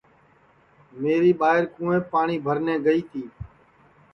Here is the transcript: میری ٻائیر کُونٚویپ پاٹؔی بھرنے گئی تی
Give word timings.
میری 1.01 1.31
ٻائیر 1.39 1.63
کُونٚویپ 1.73 2.03
پاٹؔی 2.11 2.37
بھرنے 2.45 2.75
گئی 2.85 3.01
تی 3.11 3.23